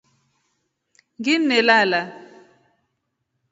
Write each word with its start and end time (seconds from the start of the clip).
Nginnelala. 1.17 2.01